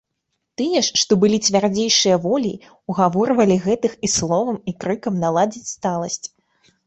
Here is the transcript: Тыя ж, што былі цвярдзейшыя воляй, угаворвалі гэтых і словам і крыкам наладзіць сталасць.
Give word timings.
Тыя 0.59 0.79
ж, 0.85 0.99
што 1.01 1.15
былі 1.23 1.37
цвярдзейшыя 1.49 2.15
воляй, 2.23 2.55
угаворвалі 2.93 3.57
гэтых 3.67 3.93
і 4.07 4.11
словам 4.15 4.57
і 4.71 4.75
крыкам 4.85 5.19
наладзіць 5.27 5.71
сталасць. 5.75 6.21